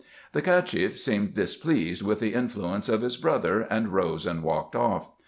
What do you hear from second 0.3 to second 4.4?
The Cacheff seemed displeased with the influence of his brother, and rose